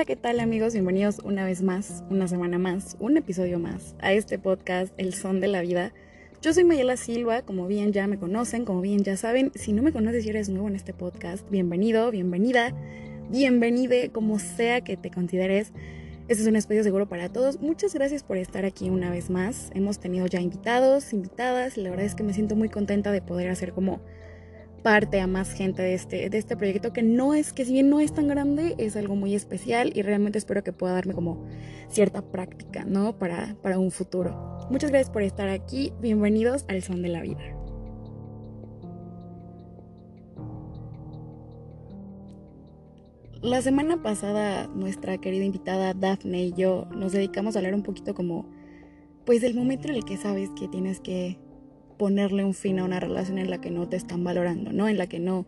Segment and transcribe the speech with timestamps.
[0.00, 0.72] Hola, ¿qué tal amigos?
[0.72, 5.42] Bienvenidos una vez más, una semana más, un episodio más a este podcast El Son
[5.42, 5.92] de la Vida.
[6.40, 9.82] Yo soy Mayela Silva, como bien ya me conocen, como bien ya saben, si no
[9.82, 12.74] me conoces y eres nuevo en este podcast, bienvenido, bienvenida,
[13.28, 15.74] bienvenide, como sea que te consideres.
[16.28, 17.60] Este es un espacio seguro para todos.
[17.60, 19.70] Muchas gracias por estar aquí una vez más.
[19.74, 23.20] Hemos tenido ya invitados, invitadas, y la verdad es que me siento muy contenta de
[23.20, 24.00] poder hacer como
[24.82, 27.90] parte a más gente de este, de este proyecto que no es, que si bien
[27.90, 31.46] no es tan grande, es algo muy especial y realmente espero que pueda darme como
[31.88, 33.18] cierta práctica, ¿no?
[33.18, 34.58] Para, para un futuro.
[34.70, 37.42] Muchas gracias por estar aquí, bienvenidos al Son de la Vida.
[43.42, 48.14] La semana pasada nuestra querida invitada Daphne y yo nos dedicamos a hablar un poquito
[48.14, 48.46] como
[49.24, 51.38] pues del momento en el que sabes que tienes que
[52.00, 54.88] ponerle un fin a una relación en la que no te están valorando, ¿no?
[54.88, 55.44] En la que no,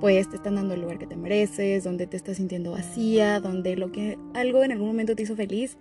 [0.00, 3.76] pues te están dando el lugar que te mereces, donde te estás sintiendo vacía, donde
[3.76, 5.78] lo que algo en algún momento te hizo feliz,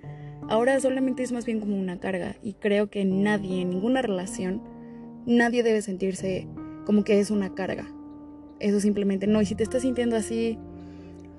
[0.49, 2.35] ahora solamente es más bien como una carga.
[2.43, 4.61] Y creo que nadie, en ninguna relación,
[5.25, 6.47] nadie debe sentirse
[6.85, 7.91] como que es una carga.
[8.59, 9.41] Eso simplemente no.
[9.41, 10.59] Y si te estás sintiendo así,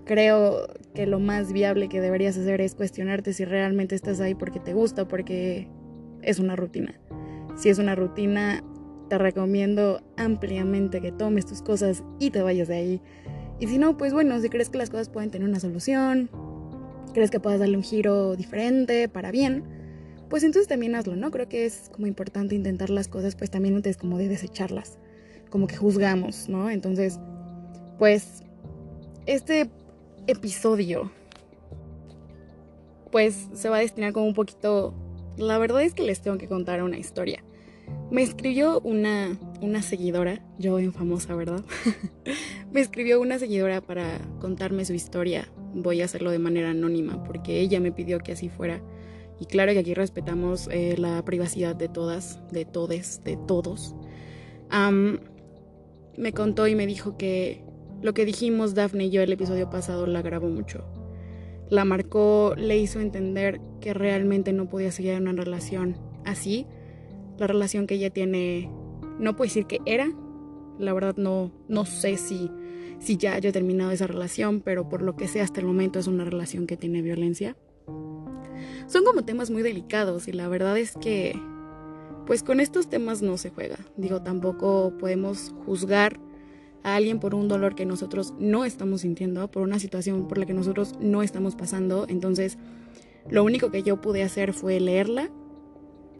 [0.04, 0.66] creo
[0.96, 4.74] que lo más viable que deberías hacer es cuestionarte si realmente estás ahí porque te
[4.74, 5.68] gusta, porque
[6.22, 6.98] es una rutina.
[7.56, 8.62] Si es una rutina,
[9.08, 13.02] te recomiendo ampliamente que tomes tus cosas y te vayas de ahí.
[13.60, 16.28] Y si no, pues bueno, si crees que las cosas pueden tener una solución,
[17.12, 19.64] crees que puedas darle un giro diferente para bien,
[20.28, 21.30] pues entonces también hazlo, ¿no?
[21.30, 24.98] Creo que es como importante intentar las cosas, pues también antes como de desecharlas,
[25.50, 26.70] como que juzgamos, ¿no?
[26.70, 27.20] Entonces,
[27.98, 28.42] pues
[29.26, 29.70] este
[30.26, 31.10] episodio
[33.14, 34.92] pues se va a destinar como un poquito
[35.36, 37.44] la verdad es que les tengo que contar una historia.
[38.10, 41.64] Me escribió una, una seguidora, yo en famosa, ¿verdad?
[42.72, 45.48] me escribió una seguidora para contarme su historia.
[45.74, 48.80] Voy a hacerlo de manera anónima porque ella me pidió que así fuera.
[49.40, 53.94] Y claro que aquí respetamos eh, la privacidad de todas, de todes, de todos.
[56.16, 57.64] me contó y me dijo que
[58.00, 60.84] lo que dijimos Daphne y yo el episodio pasado la grabó mucho
[61.70, 66.66] la marcó, le hizo entender que realmente no podía seguir en una relación así.
[67.38, 68.70] La relación que ella tiene,
[69.18, 70.10] no puedo decir que era,
[70.78, 72.50] la verdad no, no sé si,
[72.98, 76.06] si ya haya terminado esa relación, pero por lo que sé hasta el momento es
[76.06, 77.56] una relación que tiene violencia.
[78.86, 81.40] Son como temas muy delicados y la verdad es que,
[82.26, 83.78] pues con estos temas no se juega.
[83.96, 86.20] Digo, tampoco podemos juzgar
[86.84, 90.46] a alguien por un dolor que nosotros no estamos sintiendo, por una situación por la
[90.46, 92.06] que nosotros no estamos pasando.
[92.08, 92.58] Entonces,
[93.28, 95.30] lo único que yo pude hacer fue leerla.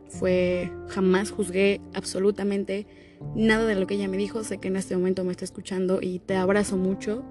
[0.09, 2.87] Fue jamás juzgué absolutamente
[3.35, 4.43] nada de lo que ella me dijo.
[4.43, 7.23] Sé que en este momento me está escuchando y te abrazo mucho.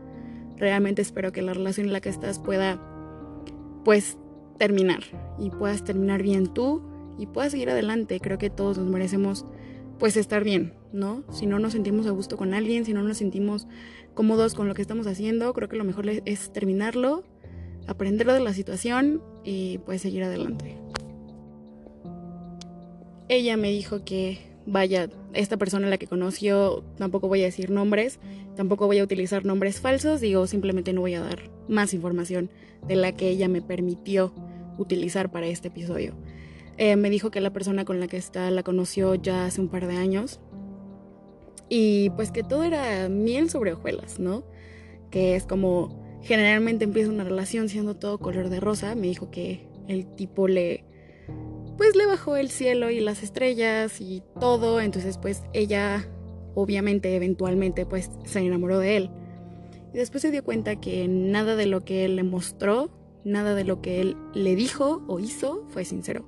[0.57, 2.79] Realmente espero que la relación en la que estás pueda
[3.83, 4.17] pues
[4.59, 5.03] terminar
[5.39, 6.83] y puedas terminar bien tú
[7.17, 8.19] y puedas seguir adelante.
[8.19, 9.45] Creo que todos nos merecemos
[9.97, 11.23] pues estar bien, ¿no?
[11.31, 13.67] Si no nos sentimos a gusto con alguien, si no nos sentimos
[14.13, 17.23] cómodos con lo que estamos haciendo, creo que lo mejor es terminarlo,
[17.87, 20.77] aprenderlo de la situación y pues seguir adelante.
[23.29, 28.19] Ella me dijo que, vaya, esta persona la que conoció, tampoco voy a decir nombres,
[28.55, 32.49] tampoco voy a utilizar nombres falsos, digo, simplemente no voy a dar más información
[32.87, 34.33] de la que ella me permitió
[34.77, 36.13] utilizar para este episodio.
[36.77, 39.69] Eh, me dijo que la persona con la que está la conoció ya hace un
[39.69, 40.39] par de años.
[41.75, 44.43] Y pues que todo era miel sobre hojuelas, ¿no?
[45.09, 48.93] Que es como generalmente empieza una relación siendo todo color de rosa.
[48.93, 50.85] Me dijo que el tipo le
[51.75, 56.07] pues le bajó el cielo y las estrellas y todo, entonces pues ella
[56.53, 59.09] obviamente eventualmente pues se enamoró de él.
[59.95, 62.91] Y después se dio cuenta que nada de lo que él le mostró,
[63.23, 66.23] nada de lo que él le dijo o hizo fue sincero.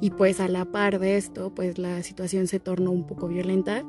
[0.00, 3.84] Y pues a la par de esto, pues la situación se tornó un poco violenta.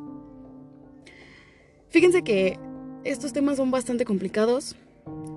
[1.89, 2.59] Fíjense que
[3.03, 4.75] estos temas son bastante complicados,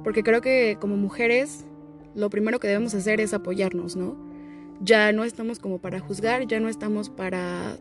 [0.05, 1.65] porque creo que como mujeres
[2.15, 4.17] lo primero que debemos hacer es apoyarnos, ¿no?
[4.81, 7.79] Ya no estamos como para juzgar, ya no estamos para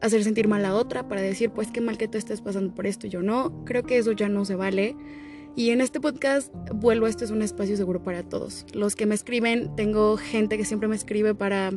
[0.00, 2.86] hacer sentir mal a otra, para decir, pues qué mal que tú estés pasando por
[2.86, 3.64] esto y yo no.
[3.64, 4.94] Creo que eso ya no se vale.
[5.56, 8.64] Y en este podcast vuelvo, esto es un espacio seguro para todos.
[8.72, 11.72] Los que me escriben, tengo gente que siempre me escribe para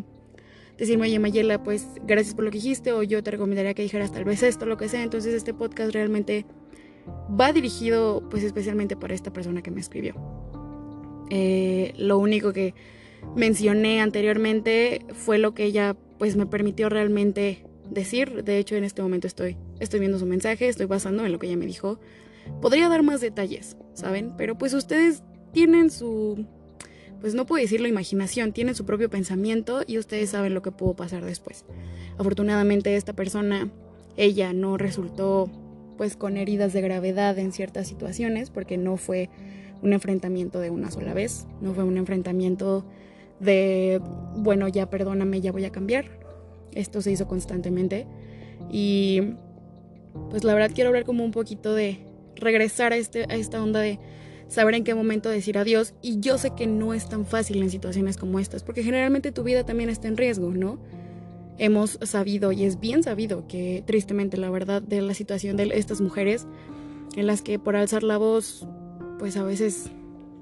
[0.81, 4.11] decirme, oye Mayela, pues gracias por lo que dijiste o yo te recomendaría que dijeras
[4.11, 5.03] tal vez esto, lo que sea.
[5.03, 6.47] Entonces este podcast realmente
[7.39, 10.15] va dirigido pues especialmente para esta persona que me escribió.
[11.29, 12.73] Eh, lo único que
[13.35, 18.43] mencioné anteriormente fue lo que ella pues me permitió realmente decir.
[18.43, 21.45] De hecho en este momento estoy, estoy viendo su mensaje, estoy basando en lo que
[21.45, 21.99] ella me dijo.
[22.59, 24.33] Podría dar más detalles, ¿saben?
[24.35, 25.21] Pero pues ustedes
[25.53, 26.47] tienen su
[27.21, 30.95] pues no puedo decirlo imaginación, tienen su propio pensamiento y ustedes saben lo que pudo
[30.95, 31.65] pasar después.
[32.17, 33.69] Afortunadamente esta persona,
[34.17, 35.49] ella no resultó
[35.97, 39.29] pues con heridas de gravedad en ciertas situaciones porque no fue
[39.83, 42.85] un enfrentamiento de una sola vez, no fue un enfrentamiento
[43.39, 44.01] de,
[44.35, 46.19] bueno, ya perdóname, ya voy a cambiar.
[46.73, 48.07] Esto se hizo constantemente
[48.71, 49.35] y
[50.29, 51.99] pues la verdad quiero hablar como un poquito de
[52.35, 53.99] regresar a, este, a esta onda de
[54.51, 55.93] saber en qué momento decir adiós.
[56.01, 59.43] Y yo sé que no es tan fácil en situaciones como estas, porque generalmente tu
[59.43, 60.77] vida también está en riesgo, ¿no?
[61.57, 66.01] Hemos sabido, y es bien sabido, que tristemente la verdad de la situación de estas
[66.01, 66.47] mujeres,
[67.15, 68.67] en las que por alzar la voz,
[69.19, 69.89] pues a veces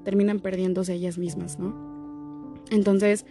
[0.03, 2.57] terminan perdiéndose ellas mismas, ¿no?
[2.71, 3.25] Entonces,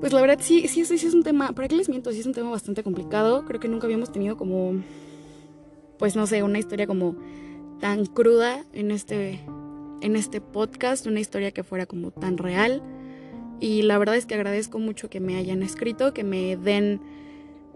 [0.00, 2.12] pues la verdad sí, sí, sí, sí es un tema, ¿para qué les miento?
[2.12, 3.44] Sí es un tema bastante complicado.
[3.44, 4.82] Creo que nunca habíamos tenido como,
[5.98, 7.16] pues no sé, una historia como
[7.80, 9.40] tan cruda en este,
[10.00, 12.82] en este podcast, una historia que fuera como tan real.
[13.58, 17.00] Y la verdad es que agradezco mucho que me hayan escrito, que me den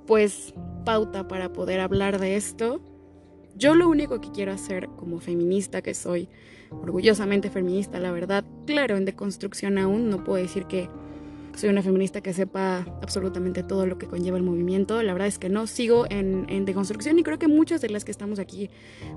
[0.06, 0.54] pues
[0.84, 2.80] pauta para poder hablar de esto.
[3.56, 6.28] Yo lo único que quiero hacer como feminista que soy,
[6.70, 10.88] orgullosamente feminista, la verdad, claro, en deconstrucción aún no puedo decir que
[11.56, 15.02] soy una feminista que sepa absolutamente todo lo que conlleva el movimiento.
[15.02, 18.04] La verdad es que no, sigo en, en deconstrucción y creo que muchas de las
[18.04, 18.70] que estamos aquí,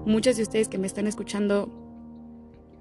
[0.05, 1.69] muchas de ustedes que me están escuchando,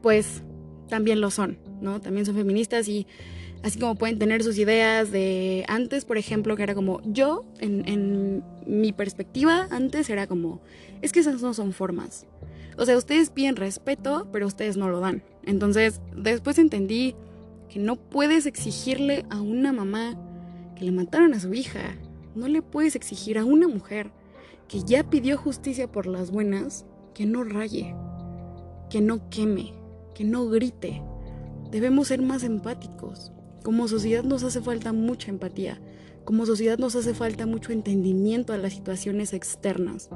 [0.03, 0.43] pues
[0.89, 2.01] también lo son, ¿no?
[2.01, 3.07] También son feministas y
[3.63, 7.89] así como pueden tener sus ideas de antes, por ejemplo, que era como yo, en,
[7.89, 10.61] en mi perspectiva, antes era como,
[11.03, 12.27] es que esas no son formas.
[12.79, 15.23] O sea, ustedes piden respeto, pero ustedes no lo dan.
[15.45, 17.15] Entonces, después entendí
[17.69, 20.17] que no puedes exigirle a una mamá
[20.77, 21.97] que le mataron a su hija,
[22.35, 24.13] no le puedes exigir a una mujer
[24.69, 26.85] que ya pidió justicia por las buenas
[27.15, 27.95] que no raye,
[28.91, 29.73] que no queme,
[30.15, 31.03] que no grite.
[31.71, 33.33] Debemos ser más empáticos.
[33.63, 35.81] Como sociedad nos hace falta mucha empatía.
[36.25, 40.11] Como sociedad nos hace falta mucho entendimiento a las situaciones externas.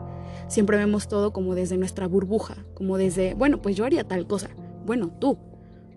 [0.48, 4.50] Siempre vemos todo como desde nuestra burbuja, como desde, bueno, pues yo haría tal cosa.
[4.84, 5.38] Bueno, tú,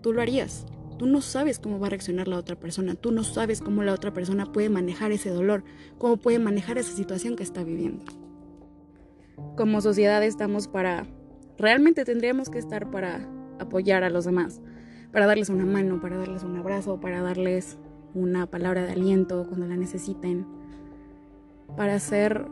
[0.02, 0.66] tú lo harías.
[0.98, 3.92] Tú no sabes cómo va a reaccionar la otra persona, tú no sabes cómo la
[3.92, 5.64] otra persona puede manejar ese dolor,
[5.98, 8.04] cómo puede manejar esa situación que está viviendo.
[9.56, 11.06] Como sociedad estamos para,
[11.58, 14.60] realmente tendríamos que estar para apoyar a los demás,
[15.12, 17.76] para darles una mano, para darles un abrazo, para darles
[18.14, 20.46] una palabra de aliento cuando la necesiten,
[21.76, 22.46] para ser,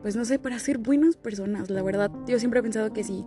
[0.00, 1.68] pues no sé, para ser buenas personas.
[1.68, 3.24] La verdad, yo siempre he pensado que si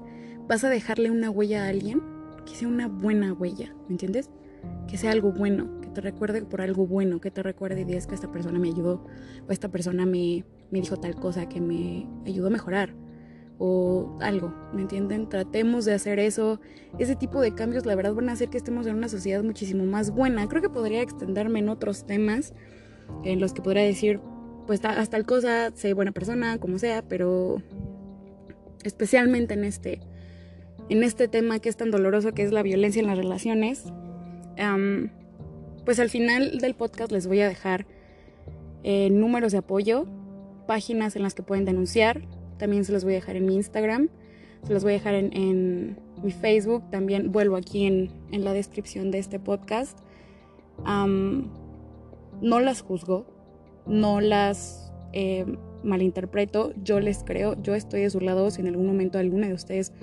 [0.47, 2.01] vas a dejarle una huella a alguien,
[2.45, 4.29] que sea una buena huella, ¿me entiendes?
[4.87, 8.07] Que sea algo bueno, que te recuerde por algo bueno, que te recuerde y digas
[8.07, 9.05] que esta persona me ayudó
[9.47, 12.93] o esta persona me, me dijo tal cosa que me ayudó a mejorar
[13.57, 15.29] o algo, ¿me entienden?
[15.29, 16.59] Tratemos de hacer eso.
[16.99, 19.85] Ese tipo de cambios, la verdad, van a hacer que estemos en una sociedad muchísimo
[19.85, 20.47] más buena.
[20.47, 22.53] Creo que podría extenderme en otros temas
[23.23, 24.19] en los que podría decir,
[24.67, 27.61] pues hasta tal cosa, sé buena persona, como sea, pero
[28.83, 30.01] especialmente en este,
[30.89, 33.85] en este tema que es tan doloroso que es la violencia en las relaciones,
[35.85, 37.85] pues al final del podcast les voy a dejar
[38.83, 40.05] eh, números de apoyo,
[40.67, 42.21] páginas en las que pueden denunciar.
[42.57, 44.09] También se los voy a dejar en mi Instagram,
[44.63, 46.89] se los voy a dejar en, mi Facebook.
[46.89, 49.99] También vuelvo aquí en, la descripción de este podcast.
[50.83, 53.25] no las juzgo,
[53.85, 55.45] no las eh,
[55.85, 59.53] malinterpreto, yo les creo, yo estoy de su lado si en algún momento alguna de
[59.53, 59.93] ustedes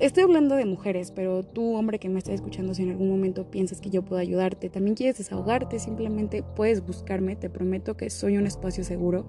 [0.00, 3.50] Estoy hablando de mujeres, pero tú, hombre que me estás escuchando, si en algún momento
[3.50, 8.36] piensas que yo puedo ayudarte, también quieres desahogarte, simplemente puedes buscarme, te prometo que soy
[8.36, 9.24] un espacio seguro.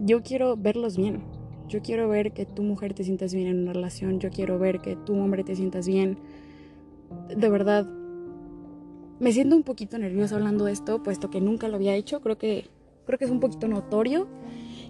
[0.00, 1.22] Yo quiero verlos bien.
[1.68, 4.80] Yo quiero ver que tu mujer te sientas bien en una relación, yo quiero ver
[4.80, 6.18] que tu hombre te sientas bien.
[7.34, 7.86] De verdad,
[9.18, 12.38] me siento un poquito nerviosa hablando de esto, puesto que nunca lo había hecho, creo
[12.38, 12.66] que
[13.04, 14.28] creo que es un poquito notorio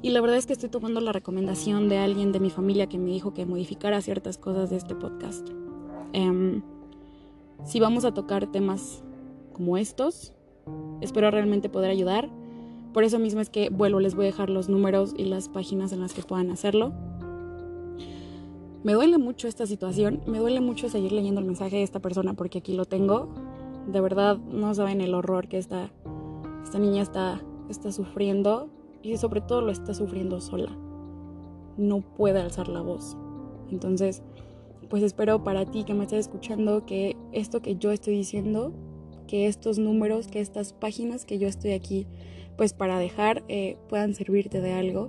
[0.03, 2.99] y la verdad es que estoy tomando la recomendación de alguien de mi familia que
[2.99, 5.49] me dijo que modificara ciertas cosas de este podcast.
[6.13, 6.63] Em,
[7.65, 9.03] si vamos a tocar temas
[9.53, 10.33] como estos,
[11.01, 12.31] espero realmente poder ayudar.
[12.93, 15.93] Por eso mismo es que vuelvo, les voy a dejar los números y las páginas
[15.93, 16.93] en las que puedan hacerlo.
[18.85, 22.35] Me duele mucho esta situación, me duele mucho seguir leyendo el mensaje de esta persona
[22.35, 23.29] porque aquí lo tengo.
[23.89, 25.91] De verdad no saben el horror que esta,
[26.63, 28.71] esta niña está, está sufriendo
[29.03, 30.77] y sobre todo lo está sufriendo sola.
[31.77, 33.17] No puede alzar la voz.
[33.71, 34.23] Entonces,
[34.89, 38.73] pues espero para ti que me estés escuchando que esto que yo estoy diciendo,
[39.27, 42.07] que estos números, que estas páginas que yo estoy aquí,
[42.57, 45.09] pues para dejar, eh, puedan servirte de algo.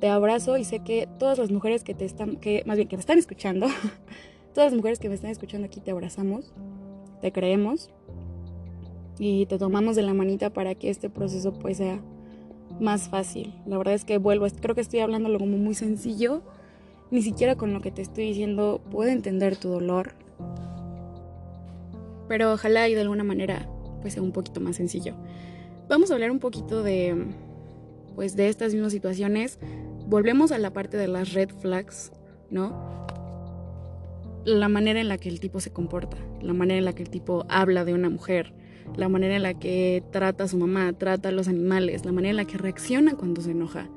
[0.00, 2.96] Te abrazo y sé que todas las mujeres que te están, que más bien que
[2.96, 3.66] me están escuchando,
[4.52, 6.52] todas las mujeres que me están escuchando aquí te abrazamos,
[7.20, 7.90] te creemos
[9.18, 12.02] y te tomamos de la manita para que este proceso pues sea
[12.82, 13.54] más fácil.
[13.64, 16.42] La verdad es que vuelvo, creo que estoy hablándolo como muy sencillo,
[17.10, 20.14] ni siquiera con lo que te estoy diciendo puedo entender tu dolor,
[22.28, 23.68] pero ojalá y de alguna manera
[24.00, 25.14] pues sea un poquito más sencillo.
[25.88, 27.26] Vamos a hablar un poquito de
[28.14, 29.58] pues de estas mismas situaciones.
[30.06, 32.12] Volvemos a la parte de las red flags,
[32.50, 33.06] ¿no?
[34.44, 37.10] La manera en la que el tipo se comporta, la manera en la que el
[37.10, 38.52] tipo habla de una mujer,
[38.96, 42.30] la manera en la que trata a su mamá, trata a los animales, la manera
[42.30, 43.88] en la que reacciona cuando se enoja.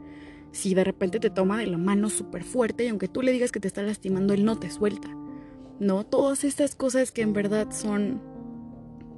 [0.51, 3.51] Si de repente te toma de la mano súper fuerte y aunque tú le digas
[3.51, 5.09] que te está lastimando, él no te suelta.
[5.79, 6.05] ¿No?
[6.05, 8.21] Todas estas cosas que en verdad son,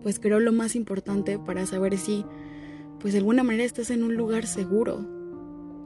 [0.02, 2.26] pues creo lo más importante para saber si,
[3.00, 5.06] pues de alguna manera estás en un lugar seguro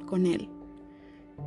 [0.06, 0.48] con él.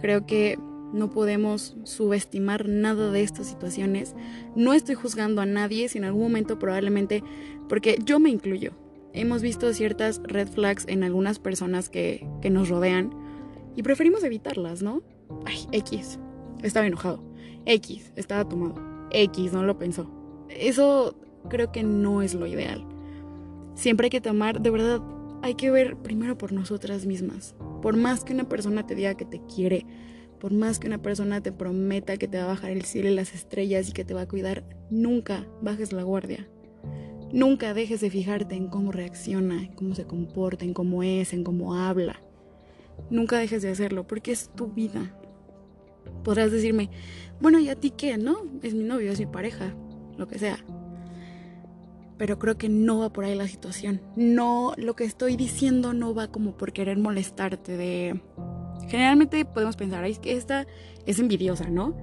[0.00, 0.58] Creo que
[0.94, 4.14] no podemos subestimar nada de estas situaciones.
[4.54, 7.24] No estoy juzgando a nadie, si en algún momento probablemente,
[7.68, 8.72] porque yo me incluyo.
[9.12, 13.10] Hemos visto ciertas red flags en algunas personas que, que nos rodean
[13.76, 15.02] y preferimos evitarlas, ¿no?
[15.44, 16.18] Ay, X,
[16.62, 17.22] estaba enojado.
[17.66, 18.74] X, estaba tomado.
[19.10, 20.10] X, no lo pensó.
[20.48, 21.16] Eso
[21.48, 22.86] creo que no es lo ideal.
[23.74, 25.00] Siempre hay que tomar, de verdad,
[25.42, 27.54] hay que ver primero por nosotras mismas.
[27.82, 29.86] Por más que una persona te diga que te quiere,
[30.40, 33.14] por más que una persona te prometa que te va a bajar el cielo y
[33.14, 36.48] las estrellas y que te va a cuidar, nunca bajes la guardia.
[37.34, 41.42] Nunca dejes de fijarte en cómo reacciona, en cómo se comporta, en cómo es, en
[41.42, 42.20] cómo habla.
[43.10, 45.18] Nunca dejes de hacerlo porque es tu vida.
[46.22, 46.90] Podrás decirme,
[47.40, 48.16] bueno, ¿y a ti qué?
[48.18, 48.36] ¿No?
[48.62, 49.74] Es mi novio, es mi pareja,
[50.16, 50.64] lo que sea.
[52.18, 54.00] Pero creo que no va por ahí la situación.
[54.14, 58.20] No, lo que estoy diciendo no va como por querer molestarte de
[58.88, 60.66] Generalmente podemos pensar, es que esta
[61.06, 61.96] es envidiosa, ¿no?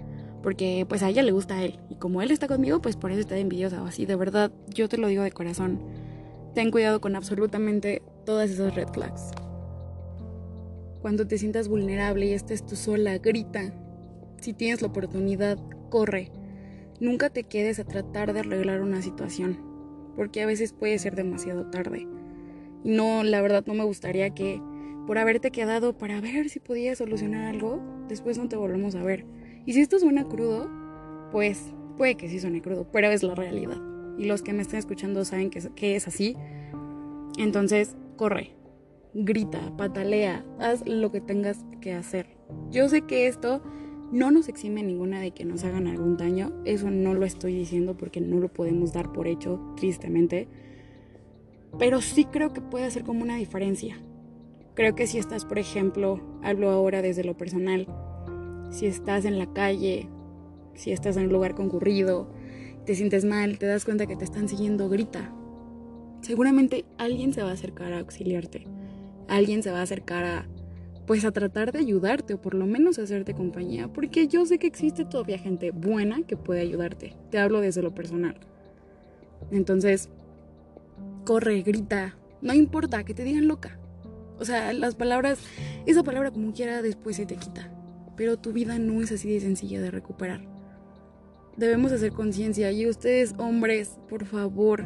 [0.44, 1.80] Porque pues a ella le gusta a él.
[1.90, 4.06] Y como él está conmigo, pues por eso está envidiosa o así.
[4.06, 5.80] De verdad, yo te lo digo de corazón.
[6.56, 9.32] Ten cuidado con absolutamente todas esas red flags.
[11.02, 13.74] Cuando te sientas vulnerable y estés tú sola, grita.
[14.40, 15.58] Si tienes la oportunidad,
[15.90, 16.32] corre.
[17.00, 19.58] Nunca te quedes a tratar de arreglar una situación,
[20.16, 22.08] porque a veces puede ser demasiado tarde.
[22.84, 24.62] Y no, la verdad no me gustaría que
[25.08, 29.26] por haberte quedado para ver si podías solucionar algo, después no te volvemos a ver.
[29.66, 30.70] Y si esto suena crudo,
[31.32, 33.78] pues puede que sí suene crudo, pero es la realidad.
[34.18, 36.36] Y los que me estén escuchando saben que, que es así.
[37.38, 38.52] Entonces, corre,
[39.14, 42.28] grita, patalea, haz lo que tengas que hacer.
[42.72, 43.62] Yo sé que esto
[44.12, 47.96] no nos exime ninguna de que nos hagan algún daño, eso no lo estoy diciendo
[47.96, 50.48] porque no lo podemos dar por hecho, tristemente,
[51.80, 53.98] pero sí creo que puede hacer como una diferencia.
[54.74, 57.88] Creo que si estás, por ejemplo, hablo ahora desde lo personal,
[58.72, 60.10] si estás en la calle,
[60.74, 62.28] si estás en un lugar concurrido,
[62.86, 65.32] te sientes mal, te das cuenta que te están siguiendo, grita.
[66.22, 68.66] Seguramente alguien se va a acercar a auxiliarte.
[69.28, 70.48] Alguien se va a acercar a
[71.06, 74.68] pues a tratar de ayudarte o por lo menos hacerte compañía, porque yo sé que
[74.68, 77.18] existe todavía gente buena que puede ayudarte.
[77.30, 78.36] Te hablo desde lo personal.
[79.52, 80.10] Entonces,
[81.26, 83.78] corre, grita, no importa que te digan loca.
[84.40, 85.40] O sea, las palabras,
[85.86, 87.70] esa palabra como quiera después se te quita.
[88.16, 90.42] Pero tu vida no es así de sencilla de recuperar.
[91.58, 92.72] Debemos hacer conciencia.
[92.72, 94.86] Y ustedes, hombres, por favor,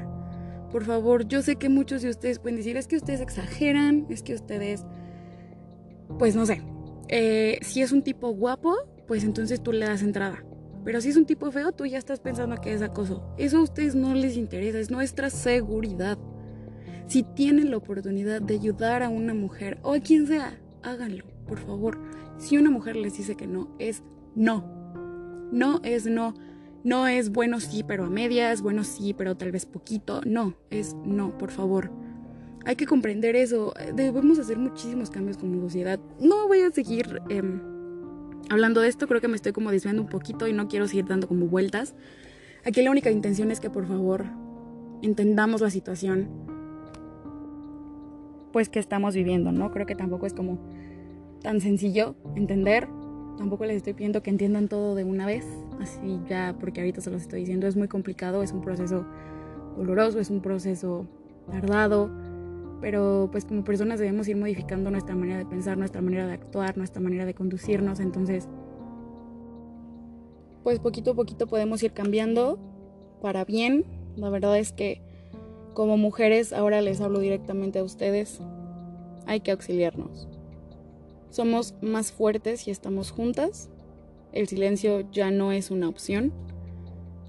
[0.72, 4.24] por favor, yo sé que muchos de ustedes pueden decir, es que ustedes exageran, es
[4.24, 4.84] que ustedes,
[6.20, 6.62] pues no sé,
[7.08, 8.75] eh, si es un tipo guapo,
[9.08, 10.44] pues entonces tú le das entrada.
[10.84, 13.24] Pero si es un tipo feo, tú ya estás pensando que es acoso.
[13.38, 16.17] Eso a ustedes no les interesa, es nuestra seguridad.
[17.08, 21.60] Si tienen la oportunidad de ayudar a una mujer o a quien sea, háganlo, por
[21.60, 22.00] favor.
[22.37, 24.03] Si una mujer les dice que no, es
[24.35, 24.65] no.
[25.51, 26.33] No es no.
[26.83, 30.21] No es bueno sí, pero a medias, bueno sí, pero tal vez poquito.
[30.25, 31.91] No, es no, por favor.
[32.65, 33.73] Hay que comprender eso.
[33.93, 35.99] Debemos hacer muchísimos cambios como sociedad.
[36.19, 37.61] No voy a seguir em,
[38.49, 41.05] hablando de esto, creo que me estoy como desviando un poquito y no quiero seguir
[41.05, 41.95] dando como vueltas.
[42.63, 44.25] Aquí la única intención es que por favor
[45.01, 46.29] entendamos la situación
[48.51, 49.69] pues que estamos viviendo, ¿no?
[49.71, 50.59] Creo que tampoco es como
[51.45, 52.87] tan sencillo entender.
[53.37, 55.45] Tampoco les estoy pidiendo que entiendan todo de una vez,
[55.79, 59.05] así ya, porque ahorita se los estoy diciendo, es muy complicado, es un proceso
[59.77, 61.05] doloroso, es un proceso
[61.51, 62.09] tardado,
[62.81, 66.77] pero pues como personas debemos ir modificando nuestra manera de pensar, nuestra manera de actuar,
[66.77, 68.49] nuestra manera de conducirnos, entonces
[70.63, 72.57] pues poquito a poquito podemos ir cambiando
[73.21, 73.85] para bien.
[74.15, 75.03] La verdad es que
[75.75, 78.41] como mujeres, ahora les hablo directamente a ustedes,
[79.27, 80.34] hay que auxiliarnos.
[81.35, 83.69] Somos más fuertes y estamos juntas.
[84.31, 86.31] El silencio ya no es una opción.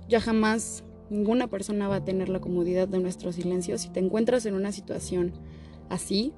[0.08, 3.78] Ya jamás Ninguna persona va a tener la comodidad de nuestro silencio.
[3.78, 5.32] Si te encuentras en una situación
[5.88, 6.32] así,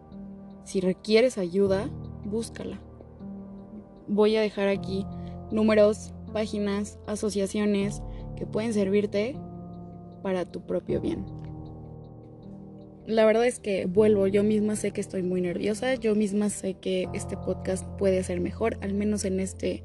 [0.65, 1.89] si requieres ayuda,
[2.25, 2.79] búscala.
[4.09, 5.07] Voy a dejar aquí
[5.51, 8.03] números, páginas, asociaciones
[8.37, 9.37] que pueden servirte
[10.23, 11.25] para tu propio bien.
[13.09, 16.75] La verdad es que vuelvo, yo misma sé que estoy muy nerviosa, yo misma sé
[16.75, 19.83] que este podcast puede ser mejor, al menos en este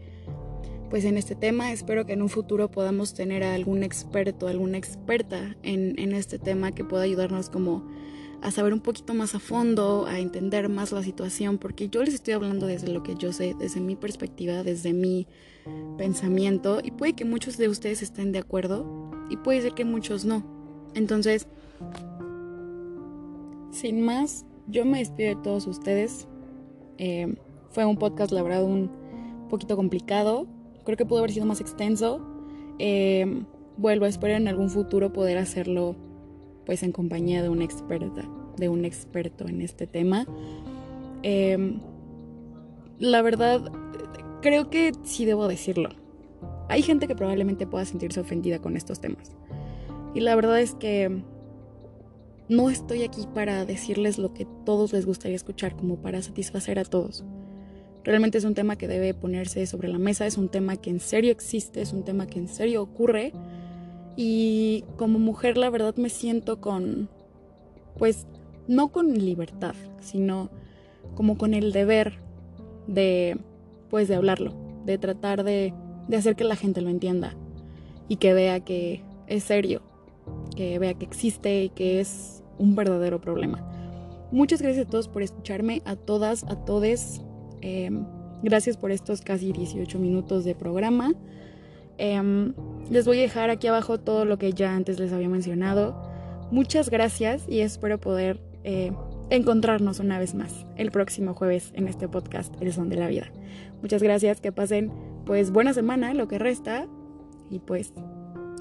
[0.89, 1.71] pues en este tema.
[1.71, 6.37] Espero que en un futuro podamos tener a algún experto, alguna experta en, en este
[6.37, 7.89] tema que pueda ayudarnos como
[8.41, 12.15] a saber un poquito más a fondo, a entender más la situación, porque yo les
[12.15, 15.27] estoy hablando desde lo que yo sé, desde mi perspectiva, desde mi
[15.97, 18.85] pensamiento, y puede que muchos de ustedes estén de acuerdo,
[19.29, 20.43] y puede ser que muchos no.
[20.93, 21.47] Entonces,
[23.73, 26.27] sin más, yo me despido de todos ustedes.
[26.97, 27.35] Eh,
[27.71, 28.89] fue un podcast, la verdad, un
[29.49, 30.47] poquito complicado,
[30.83, 32.21] Creo que pudo haber sido más extenso.
[32.79, 33.43] Eh,
[33.77, 35.95] vuelvo, espero en algún futuro poder hacerlo
[36.65, 38.23] pues en compañía de una experta,
[38.57, 40.25] de un experto en este tema.
[41.23, 41.79] Eh,
[42.99, 43.71] la verdad,
[44.41, 45.89] creo que sí debo decirlo.
[46.69, 49.35] Hay gente que probablemente pueda sentirse ofendida con estos temas.
[50.13, 51.23] Y la verdad es que
[52.49, 56.85] no estoy aquí para decirles lo que todos les gustaría escuchar, como para satisfacer a
[56.85, 57.23] todos.
[58.03, 60.99] Realmente es un tema que debe ponerse sobre la mesa, es un tema que en
[60.99, 63.31] serio existe, es un tema que en serio ocurre.
[64.17, 67.09] Y como mujer la verdad me siento con,
[67.97, 68.27] pues,
[68.67, 70.49] no con libertad, sino
[71.15, 72.19] como con el deber
[72.87, 73.37] de,
[73.89, 74.53] pues, de hablarlo,
[74.85, 75.73] de tratar de,
[76.09, 77.35] de hacer que la gente lo entienda
[78.09, 79.81] y que vea que es serio,
[80.55, 83.65] que vea que existe y que es un verdadero problema.
[84.31, 87.21] Muchas gracias a todos por escucharme, a todas, a todes.
[87.61, 88.05] Em,
[88.41, 91.13] gracias por estos casi 18 minutos de programa.
[91.97, 92.53] Em,
[92.89, 95.95] les voy a dejar aquí abajo todo lo que ya antes les había mencionado.
[96.51, 98.91] Muchas gracias y espero poder eh,
[99.29, 103.31] encontrarnos una vez más el próximo jueves en este podcast El Son de la Vida.
[103.81, 104.91] Muchas gracias, que pasen
[105.25, 106.87] pues buena semana, lo que resta
[107.49, 107.93] y pues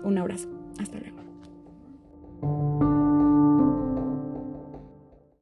[0.04, 0.48] un abrazo.
[0.78, 1.21] Hasta luego.